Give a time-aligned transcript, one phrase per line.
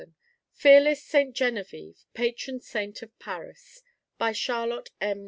[0.53, 3.83] FEARLESS SAINT GENEVIEVE, PATRON SAINT OF PARIS
[4.17, 5.19] By Charlotte M.